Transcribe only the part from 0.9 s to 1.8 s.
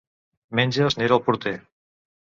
n'era el porter.